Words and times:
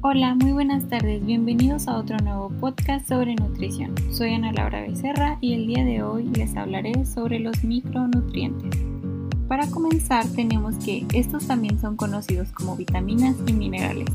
Hola, 0.00 0.36
muy 0.36 0.52
buenas 0.52 0.88
tardes, 0.88 1.26
bienvenidos 1.26 1.88
a 1.88 1.96
otro 1.96 2.18
nuevo 2.18 2.50
podcast 2.60 3.08
sobre 3.08 3.34
nutrición. 3.34 3.96
Soy 4.12 4.32
Ana 4.32 4.52
Laura 4.52 4.82
Becerra 4.82 5.38
y 5.40 5.54
el 5.54 5.66
día 5.66 5.84
de 5.84 6.04
hoy 6.04 6.22
les 6.36 6.56
hablaré 6.56 7.04
sobre 7.04 7.40
los 7.40 7.64
micronutrientes. 7.64 8.80
Para 9.48 9.68
comenzar 9.68 10.24
tenemos 10.28 10.76
que 10.84 11.04
estos 11.12 11.48
también 11.48 11.80
son 11.80 11.96
conocidos 11.96 12.52
como 12.52 12.76
vitaminas 12.76 13.34
y 13.48 13.52
minerales. 13.52 14.06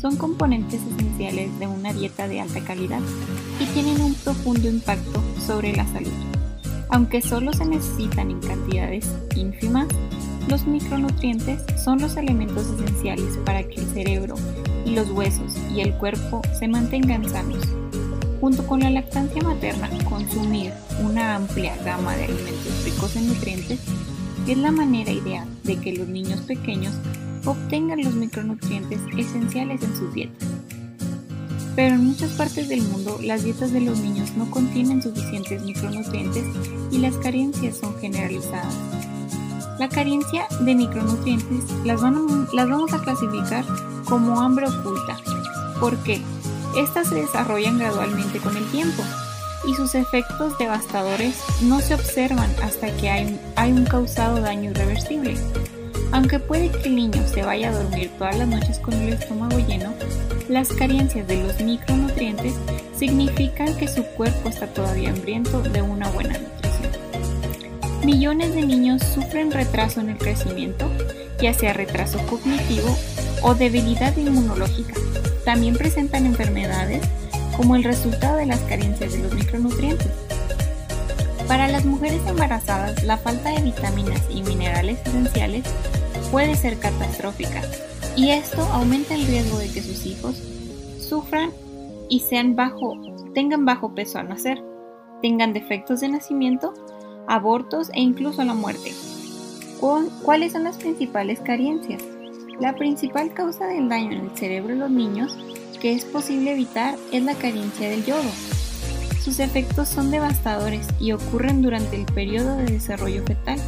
Son 0.00 0.16
componentes 0.16 0.80
esenciales 0.82 1.58
de 1.58 1.66
una 1.66 1.92
dieta 1.92 2.26
de 2.26 2.40
alta 2.40 2.60
calidad 2.64 3.00
y 3.60 3.66
tienen 3.66 4.00
un 4.00 4.14
profundo 4.14 4.66
impacto 4.66 5.22
sobre 5.38 5.76
la 5.76 5.86
salud. 5.88 6.12
Aunque 6.88 7.20
solo 7.20 7.52
se 7.52 7.66
necesitan 7.66 8.30
en 8.30 8.40
cantidades 8.40 9.14
ínfimas, 9.36 9.88
los 10.48 10.66
micronutrientes 10.66 11.62
son 11.84 12.00
los 12.00 12.16
elementos 12.16 12.66
esenciales 12.66 13.36
para 13.44 13.62
que 13.62 13.74
el 13.74 13.86
cerebro 13.88 14.36
y 14.84 14.90
los 14.90 15.10
huesos 15.10 15.56
y 15.74 15.80
el 15.80 15.94
cuerpo 15.94 16.42
se 16.58 16.68
mantengan 16.68 17.28
sanos. 17.28 17.64
Junto 18.40 18.66
con 18.66 18.80
la 18.80 18.90
lactancia 18.90 19.42
materna, 19.42 19.88
consumir 20.08 20.72
una 21.04 21.36
amplia 21.36 21.76
gama 21.84 22.16
de 22.16 22.24
alimentos 22.24 22.84
ricos 22.84 23.16
en 23.16 23.28
nutrientes 23.28 23.80
es 24.46 24.58
la 24.58 24.72
manera 24.72 25.12
ideal 25.12 25.46
de 25.62 25.76
que 25.76 25.92
los 25.92 26.08
niños 26.08 26.40
pequeños 26.40 26.92
obtengan 27.44 28.02
los 28.02 28.14
micronutrientes 28.14 29.00
esenciales 29.16 29.82
en 29.82 29.96
sus 29.96 30.12
dietas. 30.12 30.48
Pero 31.74 31.94
en 31.94 32.04
muchas 32.06 32.30
partes 32.32 32.68
del 32.68 32.82
mundo 32.82 33.18
las 33.22 33.44
dietas 33.44 33.72
de 33.72 33.80
los 33.80 33.98
niños 34.00 34.32
no 34.36 34.50
contienen 34.50 35.02
suficientes 35.02 35.62
micronutrientes 35.62 36.44
y 36.90 36.98
las 36.98 37.16
carencias 37.16 37.78
son 37.78 37.96
generalizadas. 37.98 38.74
La 39.78 39.88
carencia 39.88 40.46
de 40.60 40.74
micronutrientes 40.74 41.64
las, 41.84 42.00
vamos 42.00 42.92
a 42.92 43.02
clasificar 43.02 43.64
como 44.12 44.42
hambre 44.42 44.68
oculta. 44.68 45.16
¿Por 45.80 45.96
qué? 46.02 46.20
Estas 46.76 47.08
se 47.08 47.14
desarrollan 47.14 47.78
gradualmente 47.78 48.40
con 48.40 48.54
el 48.58 48.70
tiempo 48.70 49.02
y 49.66 49.72
sus 49.72 49.94
efectos 49.94 50.58
devastadores 50.58 51.34
no 51.62 51.80
se 51.80 51.94
observan 51.94 52.50
hasta 52.62 52.94
que 52.94 53.08
hay, 53.08 53.72
un 53.72 53.86
causado 53.86 54.38
daño 54.42 54.72
irreversible. 54.72 55.34
Aunque 56.12 56.38
puede 56.38 56.70
que 56.70 56.88
el 56.88 56.96
niño 56.96 57.26
se 57.26 57.42
vaya 57.42 57.70
a 57.70 57.72
dormir 57.72 58.10
todas 58.18 58.36
las 58.36 58.48
noches 58.48 58.78
con 58.80 58.92
el 58.92 59.14
estómago 59.14 59.58
lleno, 59.60 59.94
las 60.46 60.68
carencias 60.68 61.26
de 61.26 61.44
los 61.44 61.58
micronutrientes 61.62 62.52
significan 62.94 63.74
que 63.78 63.88
su 63.88 64.04
cuerpo 64.04 64.50
está 64.50 64.66
todavía 64.66 65.08
hambriento 65.08 65.62
de 65.62 65.80
una 65.80 66.10
buena 66.10 66.38
nutrición. 66.38 66.92
Millones 68.04 68.54
de 68.54 68.60
niños 68.60 69.02
sufren 69.02 69.50
retraso 69.50 70.02
en 70.02 70.10
el 70.10 70.18
crecimiento, 70.18 70.90
ya 71.40 71.54
sea 71.54 71.72
retraso 71.72 72.18
cognitivo 72.26 72.94
o 73.42 73.54
debilidad 73.54 74.16
inmunológica. 74.16 74.94
También 75.44 75.76
presentan 75.76 76.26
enfermedades 76.26 77.02
como 77.56 77.76
el 77.76 77.84
resultado 77.84 78.36
de 78.36 78.46
las 78.46 78.60
carencias 78.60 79.12
de 79.12 79.18
los 79.18 79.34
micronutrientes. 79.34 80.10
Para 81.48 81.68
las 81.68 81.84
mujeres 81.84 82.22
embarazadas, 82.26 83.02
la 83.04 83.18
falta 83.18 83.50
de 83.50 83.60
vitaminas 83.60 84.22
y 84.30 84.42
minerales 84.42 84.98
esenciales 85.04 85.64
puede 86.30 86.54
ser 86.56 86.78
catastrófica 86.78 87.60
y 88.16 88.30
esto 88.30 88.62
aumenta 88.72 89.14
el 89.14 89.26
riesgo 89.26 89.58
de 89.58 89.70
que 89.70 89.82
sus 89.82 90.06
hijos 90.06 90.42
sufran 90.98 91.50
y 92.08 92.20
sean 92.20 92.56
bajo, 92.56 92.96
tengan 93.34 93.64
bajo 93.64 93.94
peso 93.94 94.18
al 94.18 94.28
nacer, 94.28 94.62
tengan 95.20 95.52
defectos 95.52 96.00
de 96.00 96.08
nacimiento 96.08 96.74
abortos 97.28 97.90
e 97.94 98.00
incluso 98.00 98.44
la 98.44 98.54
muerte. 98.54 98.92
¿Cuáles 100.22 100.52
son 100.52 100.64
las 100.64 100.76
principales 100.76 101.40
carencias? 101.40 102.02
La 102.62 102.76
principal 102.76 103.34
causa 103.34 103.66
del 103.66 103.88
daño 103.88 104.12
en 104.12 104.26
el 104.26 104.36
cerebro 104.36 104.74
de 104.74 104.78
los 104.78 104.90
niños 104.92 105.36
que 105.80 105.94
es 105.94 106.04
posible 106.04 106.52
evitar 106.52 106.94
es 107.10 107.20
la 107.24 107.34
carencia 107.34 107.90
del 107.90 108.04
yodo. 108.04 108.30
Sus 109.20 109.40
efectos 109.40 109.88
son 109.88 110.12
devastadores 110.12 110.86
y 111.00 111.10
ocurren 111.10 111.60
durante 111.60 111.96
el 111.96 112.04
periodo 112.04 112.56
de 112.58 112.66
desarrollo 112.66 113.24
fetal 113.24 113.58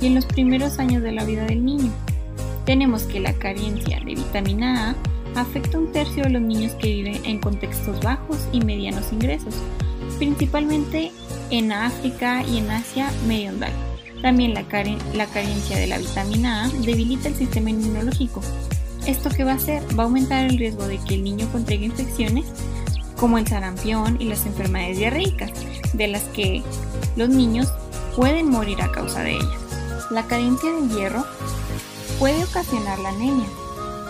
y 0.00 0.06
en 0.06 0.14
los 0.14 0.26
primeros 0.26 0.78
años 0.78 1.02
de 1.02 1.10
la 1.10 1.24
vida 1.24 1.44
del 1.44 1.64
niño. 1.64 1.90
Tenemos 2.64 3.02
que 3.02 3.18
la 3.18 3.32
carencia 3.32 3.98
de 3.98 4.14
vitamina 4.14 4.94
A 5.34 5.40
afecta 5.40 5.78
un 5.78 5.90
tercio 5.90 6.22
de 6.22 6.30
los 6.30 6.42
niños 6.42 6.72
que 6.74 6.94
viven 6.94 7.24
en 7.24 7.40
contextos 7.40 8.00
bajos 8.00 8.46
y 8.52 8.60
medianos 8.60 9.12
ingresos, 9.12 9.56
principalmente 10.18 11.10
en 11.50 11.72
África 11.72 12.44
y 12.44 12.58
en 12.58 12.70
Asia 12.70 13.10
Meridional. 13.26 13.72
También 14.22 14.54
la, 14.54 14.64
carencia 14.64 15.76
de 15.76 15.86
la 15.86 15.98
vitamina 15.98 16.64
A 16.64 16.68
debilita 16.68 17.28
el 17.28 17.36
sistema 17.36 17.70
inmunológico. 17.70 18.40
¿Esto 19.06 19.30
qué 19.30 19.44
va 19.44 19.52
a 19.52 19.56
hacer? 19.56 19.82
Va 19.98 20.04
a 20.04 20.06
aumentar 20.06 20.46
el 20.46 20.58
riesgo 20.58 20.86
de 20.86 20.98
que 20.98 21.14
el 21.14 21.24
niño 21.24 21.48
contraiga 21.52 21.84
infecciones 21.84 22.46
como 23.16 23.38
el 23.38 23.46
sarampión 23.46 24.16
y 24.20 24.24
las 24.24 24.44
enfermedades 24.46 24.98
diarreicas, 24.98 25.50
de 25.92 26.08
las 26.08 26.22
que 26.24 26.62
los 27.16 27.28
niños 27.28 27.72
pueden 28.14 28.50
morir 28.50 28.82
a 28.82 28.92
causa 28.92 29.22
de 29.22 29.36
ellas. 29.36 30.10
La 30.10 30.26
carencia 30.26 30.70
de 30.72 30.88
hierro 30.88 31.24
puede 32.18 32.42
ocasionar 32.44 32.98
la 32.98 33.10
anemia, 33.10 33.48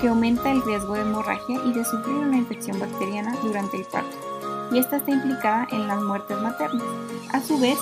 que 0.00 0.08
aumenta 0.08 0.50
el 0.50 0.62
riesgo 0.62 0.94
de 0.94 1.02
hemorragia 1.02 1.60
y 1.64 1.72
de 1.72 1.84
sufrir 1.84 2.16
una 2.16 2.36
infección 2.36 2.78
bacteriana 2.78 3.36
durante 3.42 3.76
el 3.76 3.84
parto 3.84 4.35
y 4.72 4.78
esta 4.78 4.96
está 4.96 5.10
implicada 5.10 5.66
en 5.72 5.86
las 5.88 6.00
muertes 6.02 6.40
maternas. 6.40 6.86
A 7.32 7.40
su 7.40 7.58
vez, 7.58 7.78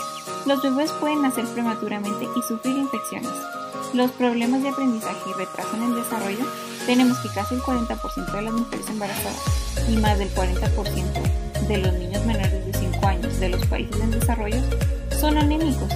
los 0.47 0.62
bebés 0.62 0.91
pueden 0.93 1.22
nacer 1.22 1.47
prematuramente 1.47 2.28
y 2.37 2.43
sufrir 2.43 2.77
infecciones. 2.77 3.31
Los 3.93 4.11
problemas 4.12 4.62
de 4.62 4.71
aprendizaje 4.71 5.31
y 5.31 5.39
retraso 5.39 5.77
en 5.77 5.83
el 5.84 5.95
desarrollo 5.95 6.45
tenemos 6.87 7.19
que 7.19 7.28
casi 7.28 7.55
el 7.55 7.62
40% 7.62 8.33
de 8.33 8.43
las 8.43 8.53
mujeres 8.53 8.89
embarazadas 8.89 9.43
y 9.89 9.97
más 9.97 10.19
del 10.19 10.34
40% 10.34 11.69
de 11.69 11.78
los 11.78 11.93
niños 11.95 12.25
menores 12.27 12.67
de 12.67 12.72
5 12.72 13.06
años 13.06 13.41
de 13.41 13.49
los 13.49 13.65
países 13.66 14.01
en 14.01 14.11
desarrollo 14.11 14.61
son 15.19 15.39
anémicos. 15.39 15.89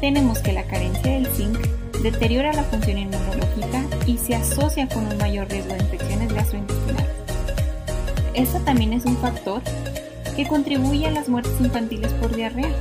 Tenemos 0.00 0.38
que 0.38 0.52
la 0.52 0.66
carencia 0.66 1.12
del 1.12 1.26
zinc 1.26 1.58
deteriora 2.02 2.52
la 2.52 2.64
función 2.64 2.98
inmunológica 2.98 3.84
y 4.06 4.16
se 4.16 4.34
asocia 4.34 4.88
con 4.88 5.06
un 5.06 5.18
mayor 5.18 5.48
riesgo 5.48 5.74
de 5.74 5.82
infecciones 5.82 6.32
gastrointestinales. 6.32 7.06
Esta 8.34 8.58
también 8.60 8.94
es 8.94 9.04
un 9.04 9.16
factor 9.18 9.60
que 10.40 10.48
contribuye 10.48 11.06
a 11.06 11.10
las 11.10 11.28
muertes 11.28 11.52
infantiles 11.60 12.14
por 12.14 12.34
diarrea. 12.34 12.74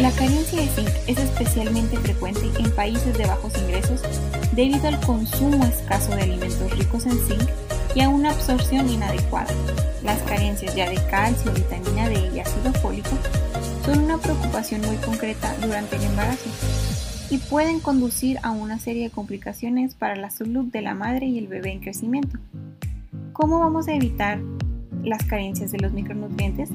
La 0.00 0.10
carencia 0.12 0.58
de 0.58 0.68
zinc 0.68 0.88
es 1.06 1.18
especialmente 1.18 1.98
frecuente 1.98 2.50
en 2.58 2.70
países 2.70 3.18
de 3.18 3.26
bajos 3.26 3.52
ingresos 3.58 4.00
debido 4.52 4.88
al 4.88 4.98
consumo 5.00 5.62
escaso 5.66 6.16
de 6.16 6.22
alimentos 6.22 6.78
ricos 6.78 7.04
en 7.04 7.18
zinc 7.26 7.46
y 7.94 8.00
a 8.00 8.08
una 8.08 8.30
absorción 8.30 8.88
inadecuada. 8.88 9.52
Las 10.02 10.22
carencias 10.22 10.74
ya 10.74 10.88
de 10.88 10.96
calcio, 11.10 11.52
vitamina 11.52 12.08
D 12.08 12.30
y 12.34 12.40
ácido 12.40 12.72
fólico 12.80 13.10
son 13.84 14.04
una 14.04 14.16
preocupación 14.16 14.80
muy 14.80 14.96
concreta 14.96 15.54
durante 15.60 15.96
el 15.96 16.04
embarazo 16.04 16.48
y 17.28 17.36
pueden 17.36 17.80
conducir 17.80 18.38
a 18.42 18.50
una 18.50 18.78
serie 18.78 19.02
de 19.02 19.10
complicaciones 19.10 19.94
para 19.94 20.16
la 20.16 20.30
salud 20.30 20.64
de 20.64 20.80
la 20.80 20.94
madre 20.94 21.26
y 21.26 21.36
el 21.36 21.48
bebé 21.48 21.72
en 21.72 21.80
crecimiento. 21.80 22.38
¿Cómo 23.34 23.60
vamos 23.60 23.88
a 23.88 23.94
evitar 23.94 24.38
las 25.06 25.24
carencias 25.24 25.70
de 25.70 25.78
los 25.78 25.92
micronutrientes, 25.92 26.68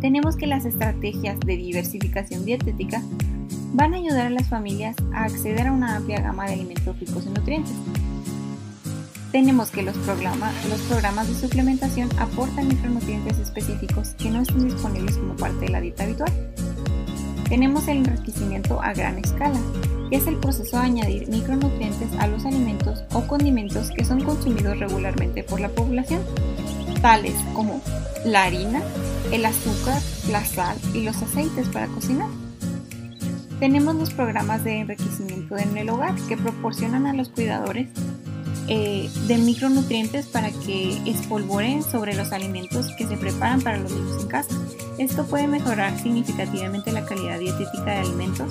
tenemos 0.00 0.36
que 0.36 0.46
las 0.46 0.64
estrategias 0.64 1.38
de 1.40 1.56
diversificación 1.56 2.44
dietética 2.44 3.02
van 3.74 3.94
a 3.94 3.98
ayudar 3.98 4.26
a 4.26 4.30
las 4.30 4.48
familias 4.48 4.96
a 5.14 5.24
acceder 5.24 5.68
a 5.68 5.72
una 5.72 5.96
amplia 5.96 6.20
gama 6.20 6.46
de 6.46 6.54
alimentos 6.54 6.98
ricos 6.98 7.26
en 7.26 7.34
nutrientes. 7.34 7.74
Tenemos 9.30 9.70
que 9.70 9.82
los, 9.82 9.96
los 9.96 10.80
programas 10.88 11.28
de 11.28 11.34
suplementación 11.34 12.08
aportan 12.18 12.68
micronutrientes 12.68 13.38
específicos 13.38 14.14
que 14.14 14.30
no 14.30 14.42
están 14.42 14.64
disponibles 14.64 15.16
como 15.16 15.36
parte 15.36 15.66
de 15.66 15.68
la 15.68 15.80
dieta 15.80 16.04
habitual. 16.04 16.32
Tenemos 17.48 17.86
el 17.88 17.98
enriquecimiento 17.98 18.82
a 18.82 18.92
gran 18.94 19.18
escala, 19.18 19.58
que 20.10 20.16
es 20.16 20.26
el 20.26 20.36
proceso 20.36 20.78
de 20.78 20.84
añadir 20.84 21.28
micronutrientes 21.28 22.12
a 22.18 22.26
los 22.26 22.44
alimentos 22.44 23.04
o 23.12 23.26
condimentos 23.26 23.90
que 23.90 24.04
son 24.04 24.22
consumidos 24.22 24.78
regularmente 24.78 25.44
por 25.44 25.60
la 25.60 25.68
población 25.68 26.22
tales 27.02 27.34
como 27.54 27.82
la 28.24 28.44
harina, 28.44 28.80
el 29.32 29.44
azúcar, 29.44 30.00
la 30.30 30.44
sal 30.44 30.76
y 30.94 31.02
los 31.02 31.20
aceites 31.20 31.68
para 31.68 31.88
cocinar. 31.88 32.28
Tenemos 33.58 33.94
los 33.94 34.10
programas 34.10 34.64
de 34.64 34.80
enriquecimiento 34.80 35.56
en 35.56 35.76
el 35.76 35.90
hogar 35.90 36.14
que 36.28 36.36
proporcionan 36.36 37.06
a 37.06 37.12
los 37.12 37.28
cuidadores 37.28 37.88
eh, 38.68 39.10
de 39.26 39.38
micronutrientes 39.38 40.26
para 40.26 40.50
que 40.50 40.98
espolvoren 41.04 41.82
sobre 41.82 42.14
los 42.14 42.32
alimentos 42.32 42.88
que 42.96 43.06
se 43.06 43.16
preparan 43.16 43.60
para 43.60 43.78
los 43.78 43.92
niños 43.92 44.22
en 44.22 44.28
casa. 44.28 44.54
Esto 44.98 45.26
puede 45.26 45.48
mejorar 45.48 45.98
significativamente 45.98 46.92
la 46.92 47.04
calidad 47.04 47.38
dietética 47.38 47.84
de 47.84 47.98
alimentos 47.98 48.48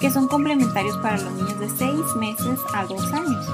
que 0.00 0.10
son 0.10 0.28
complementarios 0.28 0.96
para 0.98 1.18
los 1.18 1.32
niños 1.32 1.58
de 1.58 1.68
6 1.68 1.92
meses 2.18 2.58
a 2.74 2.84
2 2.84 3.12
años. 3.12 3.46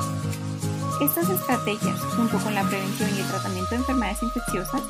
Estas 1.01 1.29
estrategias, 1.29 2.01
junto 2.17 2.39
con 2.39 2.55
la 2.55 2.63
prevención 2.63 3.11
y 3.17 3.21
el 3.21 3.27
tratamiento 3.27 3.71
de 3.71 3.77
enfermedades 3.77 4.23
infecciosas 4.23 4.83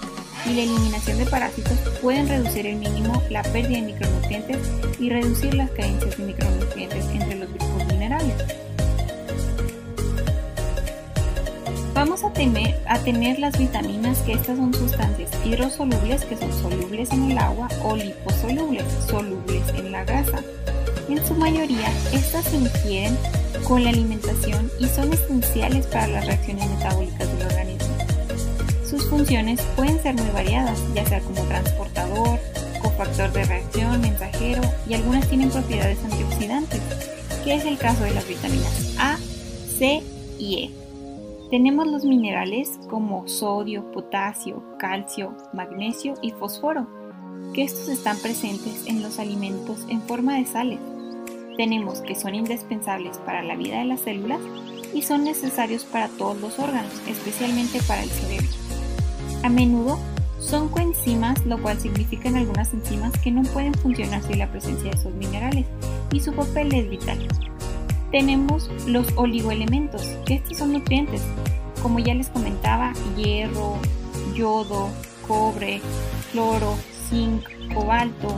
y 0.46 0.54
la 0.54 0.62
eliminación 0.62 1.18
de 1.18 1.26
parásitos, 1.26 1.78
pueden 2.02 2.28
reducir 2.28 2.66
el 2.66 2.76
mínimo 2.76 3.22
la 3.30 3.42
pérdida 3.42 3.80
de 3.80 3.92
micronutrientes 3.92 4.58
y 5.00 5.08
reducir 5.08 5.54
las 5.54 5.70
carencias 5.70 6.16
de 6.16 6.24
micronutrientes 6.24 7.06
entre 7.06 7.36
los 7.36 7.48
grupos 7.48 7.86
minerales. 7.86 8.34
Vamos 11.94 12.22
a 12.24 12.26
a 12.26 12.98
tener 12.98 13.38
las 13.38 13.58
vitaminas 13.58 14.18
que 14.22 14.32
estas 14.32 14.58
son 14.58 14.74
sustancias 14.74 15.30
hidrosolubles 15.44 16.24
que 16.24 16.36
son 16.36 16.52
solubles 16.52 17.10
en 17.12 17.30
el 17.30 17.38
agua 17.38 17.68
o 17.82 17.96
liposolubles, 17.96 18.84
solubles 19.08 19.62
en 19.74 19.92
la 19.92 20.04
grasa. 20.04 20.42
En 21.08 21.24
su 21.26 21.34
mayoría, 21.34 21.92
estas 22.12 22.46
se 22.46 22.56
ingieren 22.56 23.16
con 23.68 23.84
la 23.84 23.90
alimentación 23.90 24.70
y 24.80 24.86
son 24.86 25.12
esenciales 25.12 25.86
para 25.86 26.06
las 26.08 26.26
reacciones 26.26 26.68
metabólicas 26.70 27.38
del 27.38 27.46
organismo. 27.46 27.94
Sus 28.88 29.08
funciones 29.08 29.60
pueden 29.76 30.00
ser 30.02 30.14
muy 30.14 30.30
variadas, 30.30 30.78
ya 30.94 31.04
sea 31.04 31.20
como 31.20 31.42
transportador, 31.42 32.38
cofactor 32.82 33.32
de 33.32 33.44
reacción, 33.44 34.00
mensajero 34.00 34.62
y 34.88 34.94
algunas 34.94 35.28
tienen 35.28 35.50
propiedades 35.50 35.98
antioxidantes, 36.04 36.80
que 37.44 37.54
es 37.54 37.64
el 37.64 37.76
caso 37.76 38.04
de 38.04 38.14
las 38.14 38.26
vitaminas 38.26 38.94
A, 38.98 39.18
C 39.78 40.02
y 40.38 40.64
E. 40.64 40.70
Tenemos 41.50 41.86
los 41.86 42.04
minerales 42.04 42.70
como 42.88 43.28
sodio, 43.28 43.90
potasio, 43.92 44.62
calcio, 44.78 45.36
magnesio 45.52 46.14
y 46.22 46.30
fósforo, 46.30 46.86
que 47.52 47.62
estos 47.62 47.88
están 47.88 48.18
presentes 48.18 48.86
en 48.86 49.02
los 49.02 49.18
alimentos 49.18 49.84
en 49.88 50.00
forma 50.02 50.38
de 50.38 50.46
sales. 50.46 50.80
Tenemos 51.56 52.00
que 52.00 52.14
son 52.14 52.34
indispensables 52.34 53.18
para 53.18 53.42
la 53.42 53.56
vida 53.56 53.78
de 53.78 53.84
las 53.84 54.00
células 54.00 54.40
y 54.92 55.02
son 55.02 55.24
necesarios 55.24 55.84
para 55.84 56.08
todos 56.08 56.40
los 56.40 56.58
órganos, 56.58 56.92
especialmente 57.06 57.80
para 57.86 58.02
el 58.02 58.10
cerebro. 58.10 58.48
A 59.42 59.48
menudo 59.48 59.98
son 60.40 60.68
coenzimas, 60.68 61.44
lo 61.46 61.60
cual 61.60 61.80
significa 61.80 62.28
en 62.28 62.36
algunas 62.36 62.72
enzimas 62.72 63.12
que 63.20 63.30
no 63.30 63.42
pueden 63.42 63.74
funcionar 63.74 64.22
sin 64.22 64.38
la 64.38 64.50
presencia 64.50 64.90
de 64.90 64.96
esos 64.96 65.14
minerales 65.14 65.66
y 66.12 66.20
su 66.20 66.32
papel 66.32 66.74
es 66.74 66.90
vital 66.90 67.26
tenemos 68.14 68.70
los 68.86 69.08
oligoelementos, 69.16 70.02
que 70.24 70.34
estos 70.34 70.58
son 70.58 70.72
nutrientes, 70.72 71.20
como 71.82 71.98
ya 71.98 72.14
les 72.14 72.28
comentaba, 72.28 72.92
hierro, 73.16 73.76
yodo, 74.36 74.88
cobre, 75.26 75.80
cloro, 76.30 76.76
zinc, 77.10 77.42
cobalto. 77.74 78.28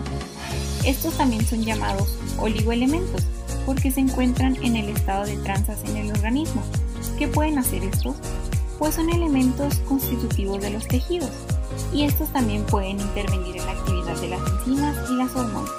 Estos 0.86 1.14
también 1.14 1.44
son 1.44 1.64
llamados 1.64 2.16
oligoelementos 2.38 3.24
porque 3.66 3.90
se 3.90 3.98
encuentran 4.00 4.56
en 4.62 4.76
el 4.76 4.88
estado 4.88 5.26
de 5.26 5.36
transas 5.38 5.82
en 5.84 5.96
el 5.96 6.12
organismo. 6.12 6.62
¿Qué 7.18 7.26
pueden 7.26 7.58
hacer 7.58 7.82
estos? 7.82 8.14
Pues 8.78 8.94
son 8.94 9.10
elementos 9.10 9.74
constitutivos 9.80 10.62
de 10.62 10.70
los 10.70 10.86
tejidos 10.86 11.30
y 11.92 12.04
estos 12.04 12.32
también 12.32 12.64
pueden 12.64 13.00
intervenir 13.00 13.56
en 13.56 13.66
la 13.66 13.72
actividad 13.72 14.20
de 14.20 14.28
las 14.28 14.40
enzimas 14.48 15.10
y 15.10 15.14
las 15.14 15.34
hormonas. 15.34 15.72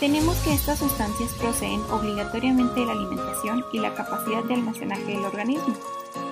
Tenemos 0.00 0.36
que 0.38 0.54
estas 0.54 0.78
sustancias 0.78 1.30
proceden 1.38 1.80
obligatoriamente 1.90 2.80
de 2.80 2.86
la 2.86 2.92
alimentación 2.92 3.62
y 3.74 3.78
la 3.78 3.94
capacidad 3.94 4.42
de 4.44 4.54
almacenaje 4.54 5.04
del 5.04 5.24
organismo, 5.24 5.74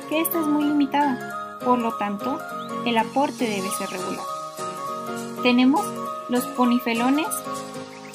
que 0.08 0.20
esta 0.20 0.40
es 0.40 0.46
muy 0.46 0.64
limitada, 0.64 1.58
por 1.62 1.78
lo 1.78 1.92
tanto, 1.98 2.38
el 2.86 2.96
aporte 2.96 3.44
debe 3.44 3.68
ser 3.78 3.90
regular. 3.90 4.24
Tenemos 5.42 5.99
los 6.30 6.44
ponifelones, 6.46 7.26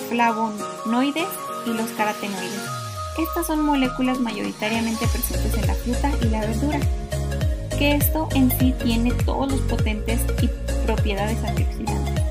flavonoides 0.09 1.27
y 1.65 1.73
los 1.73 1.89
carotenoides. 1.91 2.61
Estas 3.17 3.47
son 3.47 3.61
moléculas 3.61 4.19
mayoritariamente 4.19 5.05
presentes 5.07 5.53
en 5.57 5.67
la 5.67 5.73
fruta 5.73 6.11
y 6.21 6.25
la 6.29 6.41
verdura, 6.41 6.79
que 7.77 7.95
esto 7.95 8.29
en 8.33 8.49
sí 8.57 8.73
tiene 8.83 9.11
todos 9.11 9.51
los 9.51 9.61
potentes 9.61 10.21
y 10.41 10.49
propiedades 10.85 11.43
antioxidantes. 11.43 12.23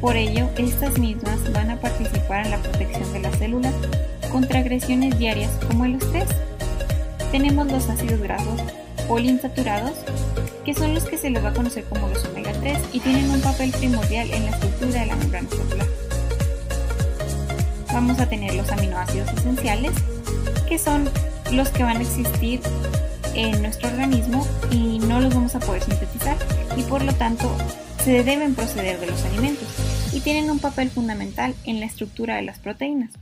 Por 0.00 0.16
ello, 0.16 0.48
estas 0.58 0.98
mismas 0.98 1.50
van 1.52 1.70
a 1.70 1.80
participar 1.80 2.44
en 2.44 2.50
la 2.50 2.58
protección 2.58 3.10
de 3.12 3.20
las 3.20 3.36
células 3.38 3.74
contra 4.30 4.60
agresiones 4.60 5.18
diarias 5.18 5.50
como 5.66 5.86
el 5.86 5.94
estrés. 5.94 6.28
Tenemos 7.32 7.66
los 7.72 7.88
ácidos 7.88 8.20
grasos 8.20 8.60
poliinsaturados, 9.06 9.94
que 10.64 10.74
son 10.74 10.94
los 10.94 11.04
que 11.04 11.18
se 11.18 11.30
les 11.30 11.44
va 11.44 11.50
a 11.50 11.54
conocer 11.54 11.84
como 11.84 12.08
los 12.08 12.24
omega 12.24 12.52
3 12.52 12.78
y 12.92 13.00
tienen 13.00 13.30
un 13.30 13.40
papel 13.40 13.70
primordial 13.72 14.30
en 14.30 14.44
la 14.44 14.50
estructura 14.50 15.00
de 15.00 15.06
la 15.06 15.16
membrana 15.16 15.48
celular. 15.48 15.86
Vamos 17.92 18.20
a 18.20 18.28
tener 18.28 18.54
los 18.54 18.70
aminoácidos 18.70 19.32
esenciales, 19.32 19.92
que 20.68 20.78
son 20.78 21.08
los 21.52 21.68
que 21.70 21.82
van 21.82 21.98
a 21.98 22.02
existir 22.02 22.60
en 23.34 23.62
nuestro 23.62 23.88
organismo 23.88 24.46
y 24.70 24.98
no 24.98 25.20
los 25.20 25.34
vamos 25.34 25.54
a 25.54 25.60
poder 25.60 25.82
sintetizar 25.82 26.36
y 26.76 26.82
por 26.82 27.02
lo 27.02 27.14
tanto 27.14 27.54
se 28.02 28.22
deben 28.22 28.54
proceder 28.54 28.98
de 28.98 29.06
los 29.06 29.24
alimentos 29.24 29.68
y 30.12 30.20
tienen 30.20 30.50
un 30.50 30.58
papel 30.58 30.90
fundamental 30.90 31.54
en 31.64 31.80
la 31.80 31.86
estructura 31.86 32.36
de 32.36 32.42
las 32.42 32.58
proteínas. 32.58 33.12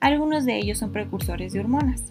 Algunos 0.00 0.44
de 0.44 0.58
ellos 0.58 0.78
son 0.78 0.92
precursores 0.92 1.52
de 1.52 1.60
hormonas. 1.60 2.02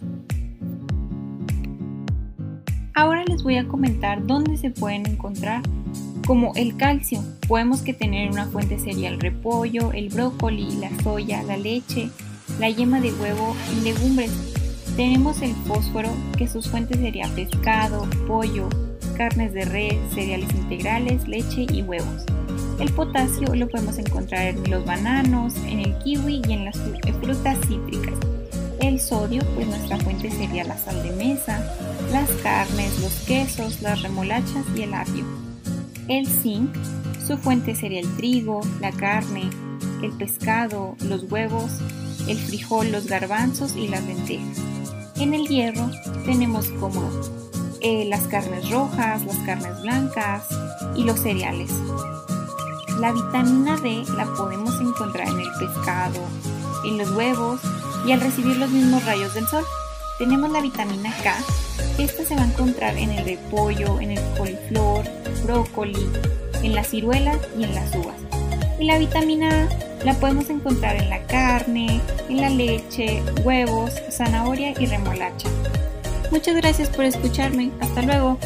Ahora 2.96 3.24
les 3.24 3.42
voy 3.42 3.56
a 3.56 3.66
comentar 3.66 4.24
dónde 4.24 4.56
se 4.56 4.70
pueden 4.70 5.04
encontrar 5.06 5.62
como 6.28 6.52
el 6.54 6.76
calcio. 6.76 7.20
Podemos 7.48 7.82
que 7.82 7.92
tener 7.92 8.30
una 8.30 8.46
fuente 8.46 8.78
sería 8.78 9.08
el 9.08 9.18
repollo, 9.18 9.92
el 9.92 10.10
brócoli, 10.10 10.76
la 10.76 10.90
soya, 11.02 11.42
la 11.42 11.56
leche, 11.56 12.08
la 12.60 12.70
yema 12.70 13.00
de 13.00 13.12
huevo 13.12 13.56
y 13.76 13.80
legumbres. 13.80 14.30
Tenemos 14.96 15.42
el 15.42 15.54
fósforo, 15.66 16.10
que 16.38 16.46
sus 16.46 16.70
fuentes 16.70 16.98
serían 16.98 17.34
pescado, 17.34 18.08
pollo, 18.28 18.68
carnes 19.16 19.52
de 19.52 19.64
res, 19.64 19.96
cereales 20.14 20.54
integrales, 20.54 21.26
leche 21.26 21.66
y 21.72 21.82
huevos. 21.82 22.24
El 22.78 22.92
potasio 22.92 23.56
lo 23.56 23.68
podemos 23.68 23.98
encontrar 23.98 24.46
en 24.46 24.70
los 24.70 24.84
bananos, 24.84 25.56
en 25.66 25.80
el 25.80 25.98
kiwi 25.98 26.42
y 26.46 26.52
en 26.52 26.64
las 26.66 26.78
frutas 27.20 27.58
cítricas. 27.66 28.23
El 28.84 29.00
sodio, 29.00 29.42
pues 29.54 29.66
nuestra 29.66 29.96
fuente 29.96 30.30
sería 30.30 30.62
la 30.62 30.76
sal 30.76 31.02
de 31.02 31.10
mesa, 31.12 31.74
las 32.12 32.28
carnes, 32.42 33.00
los 33.00 33.14
quesos, 33.20 33.80
las 33.80 34.02
remolachas 34.02 34.66
y 34.76 34.82
el 34.82 34.92
apio. 34.92 35.24
El 36.06 36.26
zinc, 36.26 36.68
su 37.26 37.38
fuente 37.38 37.74
sería 37.74 38.00
el 38.00 38.16
trigo, 38.16 38.60
la 38.82 38.92
carne, 38.92 39.48
el 40.02 40.12
pescado, 40.12 40.96
los 41.02 41.22
huevos, 41.32 41.72
el 42.28 42.36
frijol, 42.36 42.92
los 42.92 43.06
garbanzos 43.06 43.74
y 43.74 43.88
las 43.88 44.04
lentejas. 44.04 44.58
En 45.16 45.32
el 45.32 45.48
hierro 45.48 45.90
tenemos 46.26 46.68
como 46.78 47.10
eh, 47.80 48.04
las 48.04 48.24
carnes 48.24 48.68
rojas, 48.68 49.24
las 49.24 49.38
carnes 49.46 49.80
blancas 49.80 50.46
y 50.94 51.04
los 51.04 51.20
cereales. 51.20 51.70
La 53.00 53.12
vitamina 53.12 53.78
D 53.78 54.04
la 54.14 54.26
podemos 54.34 54.78
encontrar 54.78 55.26
en 55.26 55.40
el 55.40 55.50
pescado, 55.58 56.20
en 56.84 56.98
los 56.98 57.10
huevos 57.12 57.62
y 58.06 58.12
al 58.12 58.20
recibir 58.20 58.56
los 58.56 58.70
mismos 58.70 59.04
rayos 59.04 59.34
del 59.34 59.46
sol. 59.46 59.64
Tenemos 60.18 60.50
la 60.50 60.60
vitamina 60.60 61.12
K, 61.22 61.36
esta 61.98 62.24
se 62.24 62.34
va 62.34 62.42
a 62.42 62.46
encontrar 62.46 62.96
en 62.96 63.10
el 63.10 63.24
repollo, 63.24 64.00
en 64.00 64.12
el 64.12 64.20
coliflor, 64.36 65.04
brócoli, 65.44 66.08
en 66.62 66.74
las 66.74 66.88
ciruelas 66.88 67.38
y 67.58 67.64
en 67.64 67.74
las 67.74 67.94
uvas. 67.94 68.16
Y 68.78 68.86
la 68.86 68.98
vitamina 68.98 69.64
A 69.64 70.04
la 70.04 70.14
podemos 70.14 70.50
encontrar 70.50 70.96
en 70.96 71.08
la 71.08 71.24
carne, 71.26 72.00
en 72.28 72.40
la 72.40 72.50
leche, 72.50 73.22
huevos, 73.44 73.92
zanahoria 74.10 74.72
y 74.78 74.86
remolacha. 74.86 75.48
Muchas 76.30 76.56
gracias 76.56 76.88
por 76.88 77.04
escucharme. 77.04 77.70
Hasta 77.80 78.02
luego. 78.02 78.38